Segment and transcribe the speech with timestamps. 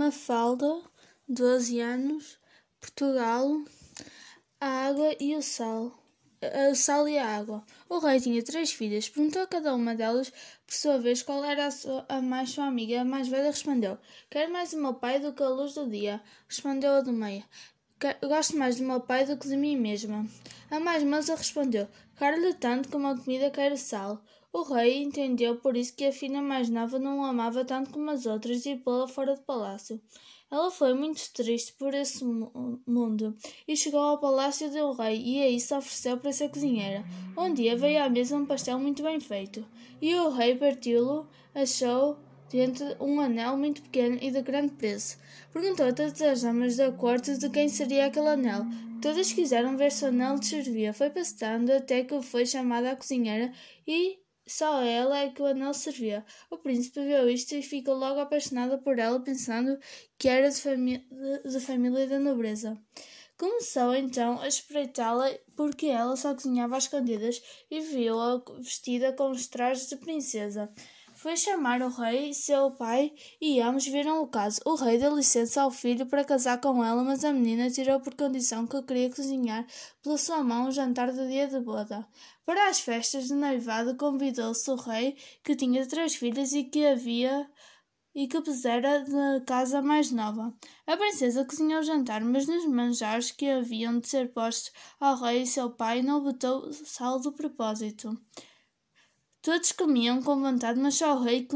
[0.00, 0.80] Mafalda,
[1.28, 2.38] 12 anos,
[2.80, 3.62] Portugal,
[4.58, 5.92] a água e o sal.
[6.70, 7.62] O sal e a água.
[7.86, 9.10] O rei tinha três filhas.
[9.10, 10.30] Perguntou a cada uma delas,
[10.66, 13.02] por sua vez, qual era a, sua, a mais sua amiga.
[13.02, 13.98] A mais velha respondeu:
[14.30, 16.22] Quero mais o meu pai do que a luz do dia.
[16.48, 17.44] Respondeu a do meio:
[18.26, 20.26] Gosto mais do meu pai do que de mim mesma.
[20.70, 21.86] A mais moça respondeu:
[22.16, 24.24] Quero-lhe tanto como a comida quer sal.
[24.52, 28.10] O rei entendeu por isso que a filha mais nova não o amava tanto como
[28.10, 30.00] as outras e pô-la fora do palácio.
[30.50, 33.36] Ela foi muito triste por esse mundo
[33.68, 37.04] e chegou ao palácio do rei e aí se ofereceu para ser cozinheira.
[37.38, 39.64] Um dia veio à mesa um pastel muito bem feito
[40.02, 42.18] e o rei partiu-lo, achou
[42.50, 45.16] dentro um anel muito pequeno e de grande preço.
[45.52, 48.66] Perguntou a todas as damas da corte de quem seria aquele anel.
[49.00, 50.92] Todas quiseram ver se o anel lhe servia.
[50.92, 53.52] Foi passando até que foi chamada a cozinheira
[53.86, 54.18] e
[54.52, 56.24] só ela é que o anel servia.
[56.50, 59.78] O príncipe viu isto e ficou logo apaixonado por ela, pensando
[60.18, 61.06] que era de, famí
[61.44, 62.76] de família da nobreza.
[63.38, 69.46] Começou então a espreitá-la porque ela só cozinhava às escondidas e viu-a vestida com os
[69.46, 70.70] trajes de princesa.
[71.20, 74.58] Foi chamar o rei, seu pai, e ambos viram o caso.
[74.64, 78.14] O rei deu licença ao filho para casar com ela, mas a menina tirou por
[78.14, 79.66] condição que queria cozinhar
[80.02, 82.08] pela sua mão o jantar do dia de boda.
[82.46, 87.46] Para as festas de noivado convidou-se o rei, que tinha três filhas e que havia
[88.14, 90.54] e que pusera da casa mais nova.
[90.86, 95.42] A princesa cozinhou o jantar, mas nos manjares que haviam de ser postos ao rei
[95.42, 98.18] e seu pai não botou sal do propósito.
[99.42, 101.48] Todos comiam com vontade, mas só o rei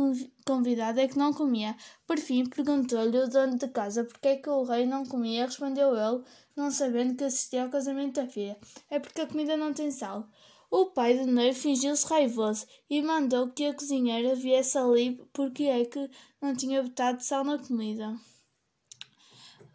[0.46, 1.76] convidado é que não comia.
[2.06, 5.44] Por fim, perguntou-lhe o dono de casa por que é que o rei não comia.
[5.44, 6.24] Respondeu ele,
[6.56, 8.56] não sabendo que assistia ao casamento da filha.
[8.88, 10.26] É porque a comida não tem sal.
[10.70, 15.84] O pai do noivo fingiu-se raivoso e mandou que a cozinheira viesse ali porque é
[15.84, 18.18] que não tinha botado sal na comida.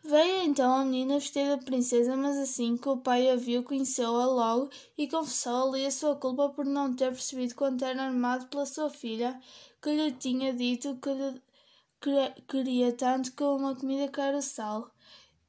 [0.03, 4.25] Veio então a menina vestida de princesa, mas assim que o pai a viu, conheceu-a
[4.25, 8.89] logo e confessou-lhe a sua culpa por não ter percebido quanto era armado pela sua
[8.89, 9.39] filha,
[9.81, 11.41] que lhe tinha dito que lhe
[12.47, 14.89] queria tanto que uma comida era sal,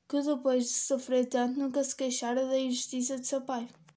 [0.08, 3.68] que depois de sofrer tanto nunca se queixara da injustiça de seu pai.